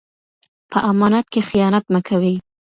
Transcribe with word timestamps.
په 0.71 0.77
امانت 0.91 1.25
کې 1.33 1.41
خیانت 1.49 1.85
مه 1.93 1.99
کوئ. 2.07 2.35